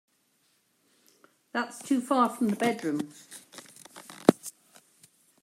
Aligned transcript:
That's 1.51 1.77
too 1.77 2.01
far 2.01 2.27
from 2.27 2.47
the 2.47 2.55
bedroom. 2.55 3.13